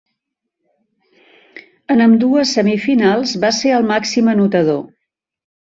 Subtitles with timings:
[1.97, 4.87] En ambdues semifinals va ser el màxim anotador.